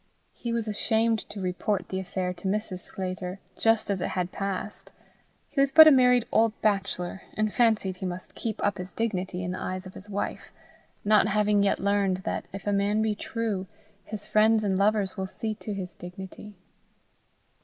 [0.33, 2.79] He was ashamed to report the affair to Mrs.
[2.79, 4.91] Sclater just as it had passed.
[5.47, 9.43] He was but a married old bachelor, and fancied he must keep up his dignity
[9.43, 10.51] in the eyes of his wife,
[11.05, 13.67] not having yet learned that, if a man be true,
[14.03, 16.55] his friends and lovers will see to his dignity.